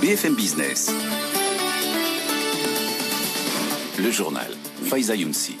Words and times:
BFM 0.00 0.34
Business. 0.34 0.90
Le 3.98 4.10
journal. 4.10 4.50
Faiza 4.84 5.14
Younsi. 5.14 5.56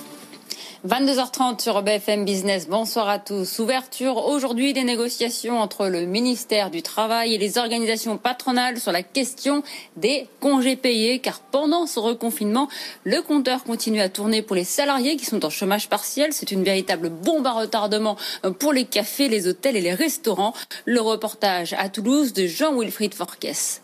22h30 0.88 1.60
sur 1.60 1.82
BFM 1.82 2.24
Business. 2.24 2.66
Bonsoir 2.66 3.10
à 3.10 3.18
tous. 3.18 3.58
Ouverture 3.58 4.16
aujourd'hui 4.16 4.72
des 4.72 4.82
négociations 4.82 5.60
entre 5.60 5.88
le 5.88 6.06
ministère 6.06 6.70
du 6.70 6.80
Travail 6.80 7.34
et 7.34 7.38
les 7.38 7.58
organisations 7.58 8.16
patronales 8.16 8.80
sur 8.80 8.92
la 8.92 9.02
question 9.02 9.62
des 9.96 10.26
congés 10.40 10.76
payés 10.76 11.18
car 11.18 11.40
pendant 11.40 11.86
ce 11.86 12.00
reconfinement, 12.00 12.70
le 13.04 13.20
compteur 13.20 13.62
continue 13.62 14.00
à 14.00 14.08
tourner 14.08 14.40
pour 14.40 14.56
les 14.56 14.64
salariés 14.64 15.18
qui 15.18 15.26
sont 15.26 15.44
en 15.44 15.50
chômage 15.50 15.90
partiel. 15.90 16.32
C'est 16.32 16.50
une 16.50 16.64
véritable 16.64 17.10
bombe 17.10 17.46
à 17.46 17.52
retardement 17.52 18.16
pour 18.58 18.72
les 18.72 18.86
cafés, 18.86 19.28
les 19.28 19.48
hôtels 19.48 19.76
et 19.76 19.82
les 19.82 19.92
restaurants. 19.92 20.54
Le 20.86 21.02
reportage 21.02 21.74
à 21.74 21.90
Toulouse 21.90 22.32
de 22.32 22.46
Jean-Wilfried 22.46 23.12
Forquès. 23.12 23.82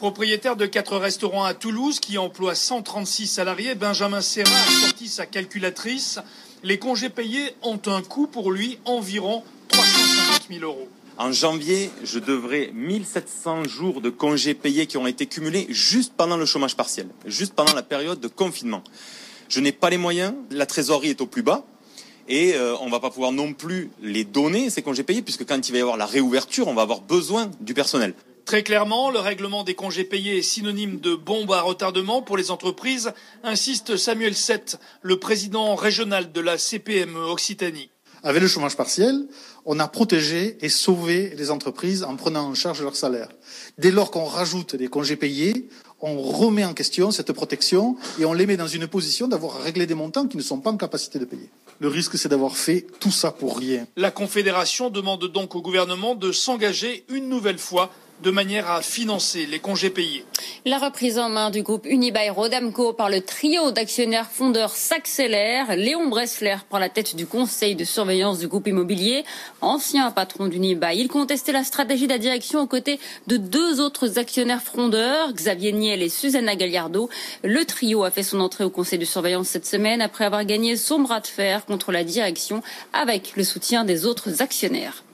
Propriétaire 0.00 0.56
de 0.56 0.64
quatre 0.64 0.96
restaurants 0.96 1.44
à 1.44 1.52
Toulouse 1.52 2.00
qui 2.00 2.16
emploie 2.16 2.54
136 2.54 3.26
salariés, 3.26 3.74
Benjamin 3.74 4.22
Serra 4.22 4.56
a 4.56 4.86
sorti 4.86 5.08
sa 5.08 5.26
calculatrice. 5.26 6.18
Les 6.62 6.78
congés 6.78 7.10
payés 7.10 7.54
ont 7.60 7.78
un 7.84 8.00
coût 8.00 8.26
pour 8.26 8.50
lui 8.50 8.78
environ 8.86 9.42
350 9.68 10.48
000 10.48 10.64
euros. 10.64 10.88
En 11.18 11.32
janvier, 11.32 11.90
je 12.02 12.18
devrais 12.18 12.70
1700 12.72 13.64
jours 13.64 14.00
de 14.00 14.08
congés 14.08 14.54
payés 14.54 14.86
qui 14.86 14.96
ont 14.96 15.06
été 15.06 15.26
cumulés 15.26 15.66
juste 15.68 16.14
pendant 16.16 16.38
le 16.38 16.46
chômage 16.46 16.78
partiel, 16.78 17.08
juste 17.26 17.52
pendant 17.52 17.74
la 17.74 17.82
période 17.82 18.20
de 18.20 18.28
confinement. 18.28 18.82
Je 19.50 19.60
n'ai 19.60 19.72
pas 19.72 19.90
les 19.90 19.98
moyens, 19.98 20.32
la 20.50 20.64
trésorerie 20.64 21.10
est 21.10 21.20
au 21.20 21.26
plus 21.26 21.42
bas. 21.42 21.66
Et 22.26 22.54
euh, 22.54 22.74
on 22.80 22.86
ne 22.86 22.90
va 22.90 23.00
pas 23.00 23.10
pouvoir 23.10 23.32
non 23.32 23.52
plus 23.52 23.90
les 24.00 24.24
donner, 24.24 24.70
ces 24.70 24.80
congés 24.80 25.02
payés, 25.02 25.20
puisque 25.20 25.44
quand 25.44 25.68
il 25.68 25.72
va 25.72 25.78
y 25.78 25.80
avoir 25.82 25.98
la 25.98 26.06
réouverture, 26.06 26.68
on 26.68 26.74
va 26.74 26.82
avoir 26.82 27.02
besoin 27.02 27.50
du 27.60 27.74
personnel. 27.74 28.14
Très 28.50 28.64
clairement, 28.64 29.12
le 29.12 29.20
règlement 29.20 29.62
des 29.62 29.76
congés 29.76 30.02
payés 30.02 30.38
est 30.38 30.42
synonyme 30.42 30.98
de 30.98 31.14
bombe 31.14 31.52
à 31.52 31.60
retardement 31.60 32.20
pour 32.20 32.36
les 32.36 32.50
entreprises, 32.50 33.12
insiste 33.44 33.96
Samuel 33.96 34.34
Sett, 34.34 34.80
le 35.02 35.20
président 35.20 35.76
régional 35.76 36.32
de 36.32 36.40
la 36.40 36.58
CPME 36.58 37.30
Occitanie. 37.30 37.90
Avec 38.24 38.42
le 38.42 38.48
chômage 38.48 38.76
partiel, 38.76 39.28
on 39.66 39.78
a 39.78 39.86
protégé 39.86 40.58
et 40.62 40.68
sauvé 40.68 41.32
les 41.38 41.52
entreprises 41.52 42.02
en 42.02 42.16
prenant 42.16 42.48
en 42.48 42.54
charge 42.54 42.82
leur 42.82 42.96
salaire. 42.96 43.28
Dès 43.78 43.92
lors 43.92 44.10
qu'on 44.10 44.24
rajoute 44.24 44.74
des 44.74 44.88
congés 44.88 45.14
payés, 45.14 45.68
on 46.00 46.20
remet 46.20 46.64
en 46.64 46.74
question 46.74 47.12
cette 47.12 47.30
protection 47.30 47.96
et 48.18 48.24
on 48.24 48.32
les 48.32 48.46
met 48.46 48.56
dans 48.56 48.66
une 48.66 48.88
position 48.88 49.28
d'avoir 49.28 49.62
réglé 49.62 49.86
des 49.86 49.94
montants 49.94 50.26
qui 50.26 50.36
ne 50.36 50.42
sont 50.42 50.58
pas 50.58 50.70
en 50.70 50.76
capacité 50.76 51.20
de 51.20 51.24
payer. 51.24 51.50
Le 51.78 51.86
risque, 51.86 52.18
c'est 52.18 52.28
d'avoir 52.28 52.56
fait 52.56 52.84
tout 52.98 53.12
ça 53.12 53.30
pour 53.30 53.58
rien. 53.58 53.86
La 53.94 54.10
Confédération 54.10 54.90
demande 54.90 55.30
donc 55.30 55.54
au 55.54 55.62
gouvernement 55.62 56.16
de 56.16 56.32
s'engager 56.32 57.04
une 57.10 57.28
nouvelle 57.28 57.58
fois 57.58 57.92
de 58.22 58.30
manière 58.30 58.70
à 58.70 58.82
financer 58.82 59.46
les 59.46 59.58
congés 59.58 59.90
payés. 59.90 60.24
La 60.66 60.78
reprise 60.78 61.18
en 61.18 61.28
main 61.28 61.50
du 61.50 61.62
groupe 61.62 61.86
Unibail 61.86 62.30
Rodamco 62.30 62.92
par 62.92 63.08
le 63.08 63.20
trio 63.22 63.70
d'actionnaires 63.70 64.30
fondeurs 64.30 64.76
s'accélère. 64.76 65.74
Léon 65.76 66.08
Bressler 66.08 66.56
prend 66.68 66.78
la 66.78 66.88
tête 66.88 67.16
du 67.16 67.26
conseil 67.26 67.74
de 67.74 67.84
surveillance 67.84 68.38
du 68.38 68.48
groupe 68.48 68.66
immobilier. 68.66 69.24
Ancien 69.60 70.10
patron 70.10 70.48
d'Unibail, 70.48 71.00
il 71.00 71.08
contestait 71.08 71.52
la 71.52 71.64
stratégie 71.64 72.06
de 72.06 72.12
la 72.12 72.18
direction 72.18 72.60
aux 72.60 72.66
côtés 72.66 73.00
de 73.26 73.36
deux 73.36 73.80
autres 73.80 74.18
actionnaires 74.18 74.62
frondeurs, 74.62 75.32
Xavier 75.32 75.72
Niel 75.72 76.02
et 76.02 76.08
Susanna 76.08 76.56
Gagliardo. 76.56 77.08
Le 77.42 77.64
trio 77.64 78.04
a 78.04 78.10
fait 78.10 78.22
son 78.22 78.40
entrée 78.40 78.64
au 78.64 78.70
conseil 78.70 78.98
de 78.98 79.04
surveillance 79.04 79.48
cette 79.48 79.66
semaine 79.66 80.02
après 80.02 80.24
avoir 80.24 80.44
gagné 80.44 80.76
son 80.76 81.00
bras 81.00 81.20
de 81.20 81.26
fer 81.26 81.64
contre 81.64 81.90
la 81.92 82.04
direction 82.04 82.62
avec 82.92 83.36
le 83.36 83.44
soutien 83.44 83.84
des 83.84 84.04
autres 84.04 84.42
actionnaires. 84.42 85.04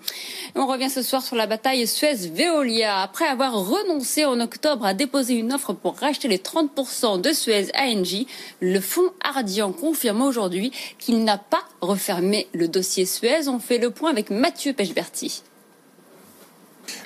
On 0.59 0.65
revient 0.65 0.89
ce 0.89 1.03
soir 1.03 1.23
sur 1.23 1.37
la 1.37 1.47
bataille 1.47 1.87
Suez-Veolia. 1.87 3.03
Après 3.03 3.27
avoir 3.27 3.53
renoncé 3.53 4.25
en 4.25 4.41
octobre 4.41 4.87
à 4.87 4.95
déposer 4.95 5.35
une 5.35 5.53
offre 5.53 5.75
pour 5.75 5.99
racheter 5.99 6.29
les 6.29 6.39
30% 6.39 7.21
de 7.21 7.31
Suez 7.35 7.71
ANJ, 7.79 8.25
le 8.61 8.81
fonds 8.81 9.11
Ardian 9.23 9.73
confirme 9.73 10.23
aujourd'hui 10.23 10.73
qu'il 10.99 11.25
n'a 11.25 11.37
pas 11.37 11.63
refermé 11.83 12.49
le 12.55 12.69
dossier 12.69 13.05
Suez. 13.05 13.49
On 13.49 13.59
fait 13.59 13.77
le 13.77 13.91
point 13.91 14.11
avec 14.11 14.31
Mathieu 14.31 14.73
Pechberti. 14.73 15.43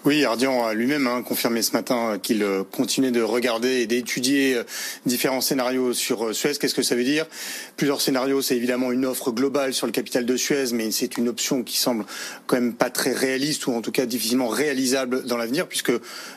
Oui, 0.04 0.24
Ardian 0.24 0.64
a 0.64 0.74
lui-même 0.74 1.06
hein, 1.06 1.22
confirmé 1.22 1.62
ce 1.62 1.72
matin 1.72 2.18
qu'il 2.22 2.42
euh, 2.42 2.62
continuait 2.64 3.10
de 3.10 3.22
regarder 3.22 3.80
et 3.80 3.86
d'étudier 3.86 4.54
euh, 4.54 4.64
différents 5.04 5.40
scénarios 5.40 5.92
sur 5.92 6.28
euh, 6.28 6.32
Suez. 6.32 6.54
Qu'est-ce 6.58 6.74
que 6.74 6.82
ça 6.82 6.94
veut 6.94 7.04
dire? 7.04 7.26
Plusieurs 7.76 8.00
scénarios, 8.00 8.40
c'est 8.42 8.56
évidemment 8.56 8.92
une 8.92 9.04
offre 9.04 9.30
globale 9.30 9.74
sur 9.74 9.86
le 9.86 9.92
capital 9.92 10.24
de 10.24 10.36
Suez, 10.36 10.72
mais 10.72 10.90
c'est 10.90 11.16
une 11.18 11.28
option 11.28 11.62
qui 11.62 11.78
semble 11.78 12.04
quand 12.46 12.56
même 12.56 12.72
pas 12.72 12.90
très 12.90 13.12
réaliste 13.12 13.66
ou 13.66 13.72
en 13.72 13.82
tout 13.82 13.92
cas 13.92 14.06
difficilement 14.06 14.48
réalisable 14.48 15.24
dans 15.26 15.36
l'avenir, 15.36 15.66
puisque 15.66 15.92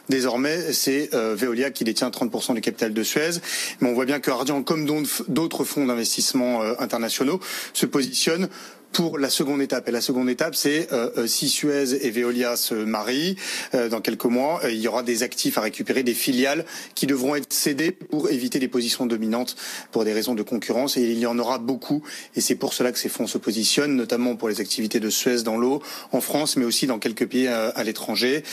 désormais 0.10 0.74
c'est 0.74 1.10
Veolia 1.14 1.72
qui 1.72 1.84
détient 1.84 2.10
30% 2.10 2.56
du 2.56 2.62
capital 2.62 2.94
de 2.94 3.04
Suez. 3.04 3.40
Mais 3.80 3.90
on 3.90 3.94
voit 3.94 4.06
bien 4.06 4.20
que 4.20 4.32
Ardian, 4.32 4.62
comme 4.64 4.86
d'autres 5.28 5.64
fonds 5.64 5.86
d'investissement 5.86 6.62
internationaux, 6.80 7.40
se 7.74 7.86
positionne 7.86 8.50
pour 8.94 9.18
la 9.18 9.30
seconde 9.30 9.62
étape. 9.62 9.90
Et 9.90 9.92
la 9.92 10.02
seconde 10.02 10.30
étape, 10.30 10.56
c'est 10.56 10.94
euh, 10.94 11.10
euh, 11.18 11.28
si 11.28 11.50
Suez 11.50 12.06
et 12.06 12.12
Veolia 12.12 12.56
se 12.56 12.76
marient 12.76 13.36
euh, 13.74 13.90
dans 13.90 14.00
quelques 14.00 14.26
mois, 14.26 14.62
il 14.70 14.80
y 14.80 14.88
aura 14.88 15.04
des 15.04 15.24
actifs 15.24 15.58
à 15.58 15.62
récupérer, 15.62 16.04
des 16.04 16.14
filiales 16.14 16.64
qui 16.96 17.08
devront 17.08 17.36
être 17.36 17.52
cédées 17.52 17.92
pour 17.92 18.30
éviter 18.30 18.60
des 18.60 18.68
positions 18.68 19.06
dominantes 19.06 19.56
pour 19.92 20.06
des 20.06 20.14
raisons 20.14 20.36
de 20.36 20.44
concurrence. 20.44 20.96
Et 20.96 21.02
il 21.02 21.18
y 21.18 21.26
en 21.26 21.38
aura 21.40 21.58
beaucoup. 21.58 22.04
Et 22.36 22.42
c'est 22.42 22.56
pour 22.56 22.74
cela 22.74 22.92
que 22.92 23.00
ces 23.00 23.10
fonds 23.10 23.28
se 23.28 23.40
positionnent, 23.40 23.96
notamment 23.96 24.36
pour 24.36 24.48
les 24.48 24.62
activités 24.62 25.00
de 25.00 25.10
Suez 25.10 25.42
dans 25.42 25.58
l'eau, 25.58 25.82
en 26.12 26.22
France, 26.22 26.56
mais 26.56 26.66
aussi 26.66 26.86
dans 26.86 27.00
quelques 27.00 27.28
pays 27.28 27.48
à, 27.48 27.84
l'étranger. 27.84 28.44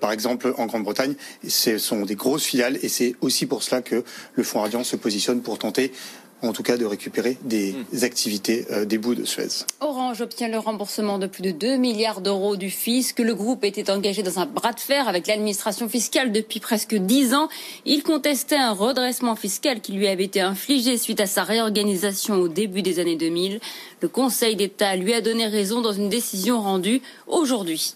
par 0.00 0.12
exemple, 0.12 0.54
en 0.56 0.66
Grande-Bretagne, 0.66 1.14
ce 1.46 1.76
sont 1.78 2.04
des 2.04 2.14
grosses 2.14 2.44
filiales. 2.44 2.78
Et 2.82 2.88
c'est 2.88 3.16
aussi 3.20 3.46
pour 3.46 3.62
cela 3.62 3.82
que 3.82 4.04
le 4.34 4.42
fonds 4.44 4.60
Ardian 4.60 4.84
se 4.84 4.96
positionne 4.96 5.42
pour 5.42 5.58
tenter 5.58 5.92
en 6.42 6.52
tout 6.52 6.62
cas 6.62 6.76
de 6.76 6.84
récupérer 6.84 7.36
des 7.42 7.72
hmm. 7.72 8.04
activités 8.04 8.66
euh, 8.70 8.84
des 8.84 8.98
bouts 8.98 9.14
de 9.14 9.24
Suez. 9.24 9.64
Orange 9.80 10.20
obtient 10.20 10.48
le 10.48 10.58
remboursement 10.58 11.18
de 11.18 11.26
plus 11.26 11.42
de 11.42 11.50
2 11.50 11.76
milliards 11.76 12.20
d'euros 12.20 12.56
du 12.56 12.70
fisc. 12.70 13.18
Le 13.18 13.34
groupe 13.34 13.64
était 13.64 13.90
engagé 13.90 14.22
dans 14.22 14.38
un 14.38 14.46
bras 14.46 14.72
de 14.72 14.80
fer 14.80 15.08
avec 15.08 15.26
l'administration 15.26 15.88
fiscale 15.88 16.32
depuis 16.32 16.60
presque 16.60 16.94
10 16.94 17.34
ans. 17.34 17.48
Il 17.84 18.02
contestait 18.02 18.56
un 18.56 18.72
redressement 18.72 19.36
fiscal 19.36 19.80
qui 19.80 19.92
lui 19.92 20.06
avait 20.06 20.24
été 20.24 20.40
infligé 20.40 20.96
suite 20.98 21.20
à 21.20 21.26
sa 21.26 21.42
réorganisation 21.42 22.36
au 22.36 22.48
début 22.48 22.82
des 22.82 22.98
années 22.98 23.16
2000. 23.16 23.60
Le 24.00 24.08
Conseil 24.08 24.56
d'État 24.56 24.96
lui 24.96 25.14
a 25.14 25.20
donné 25.20 25.46
raison 25.46 25.80
dans 25.80 25.92
une 25.92 26.08
décision 26.08 26.60
rendue 26.60 27.02
aujourd'hui. 27.26 27.94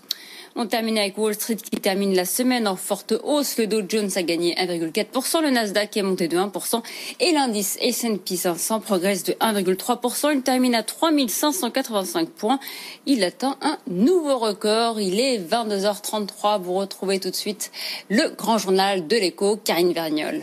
On 0.54 0.66
termine 0.66 0.98
avec 0.98 1.16
Wall 1.16 1.34
Street 1.34 1.56
qui 1.56 1.80
termine 1.80 2.14
la 2.14 2.26
semaine 2.26 2.68
en 2.68 2.76
forte 2.76 3.14
hausse. 3.24 3.56
Le 3.56 3.66
Dow 3.66 3.80
Jones 3.88 4.10
a 4.16 4.22
gagné 4.22 4.54
1,4%, 4.54 5.40
le 5.40 5.50
Nasdaq 5.50 5.96
est 5.96 6.02
monté 6.02 6.28
de 6.28 6.36
1% 6.36 6.82
et 7.20 7.32
l'indice 7.32 7.78
S&P 7.80 8.36
500 8.36 8.80
progresse 8.80 9.24
de 9.24 9.32
1,3%. 9.32 10.34
Il 10.34 10.42
termine 10.42 10.74
à 10.74 10.82
3585 10.82 12.28
points. 12.28 12.60
Il 13.06 13.24
atteint 13.24 13.56
un 13.62 13.78
nouveau 13.86 14.38
record. 14.38 15.00
Il 15.00 15.18
est 15.20 15.38
22h33. 15.38 16.60
Vous 16.60 16.74
retrouvez 16.74 17.18
tout 17.18 17.30
de 17.30 17.36
suite 17.36 17.72
le 18.10 18.28
grand 18.36 18.58
journal 18.58 19.06
de 19.06 19.16
l'écho, 19.16 19.56
Karine 19.56 19.92
Vergnol. 19.92 20.42